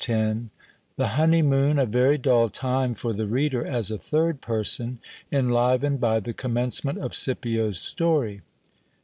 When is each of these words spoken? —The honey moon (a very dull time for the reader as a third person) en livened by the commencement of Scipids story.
—The 0.01 0.49
honey 1.09 1.43
moon 1.43 1.77
(a 1.77 1.85
very 1.85 2.17
dull 2.17 2.49
time 2.49 2.95
for 2.95 3.13
the 3.13 3.27
reader 3.27 3.63
as 3.63 3.91
a 3.91 3.99
third 3.99 4.41
person) 4.41 4.97
en 5.31 5.49
livened 5.51 5.99
by 5.99 6.19
the 6.19 6.33
commencement 6.33 6.97
of 6.97 7.11
Scipids 7.11 7.75
story. 7.77 8.41